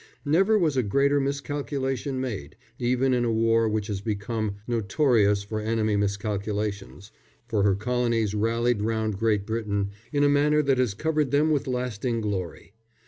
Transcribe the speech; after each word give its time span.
Never 0.25 0.57
was 0.57 0.75
a 0.77 0.81
greater 0.81 1.19
miscalculation 1.19 2.19
made, 2.19 2.55
even 2.79 3.13
in 3.13 3.23
a 3.23 3.31
war 3.31 3.69
which 3.69 3.85
has 3.85 4.01
become 4.01 4.55
notorious 4.67 5.43
for 5.43 5.59
enemy 5.59 5.95
miscalculations, 5.95 7.11
for 7.47 7.61
her 7.61 7.75
Colonies 7.75 8.33
rallied 8.33 8.81
round 8.81 9.19
Great 9.19 9.45
Britain 9.45 9.91
in 10.11 10.23
a 10.23 10.27
manner 10.27 10.63
that 10.63 10.79
has 10.79 10.95
covered 10.95 11.29
them 11.29 11.51
with 11.51 11.67
lasting 11.67 12.19
glory. 12.19 12.73